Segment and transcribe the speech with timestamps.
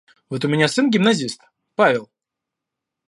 [0.29, 1.41] Вот у меня сын гимназист–
[1.75, 2.09] Павел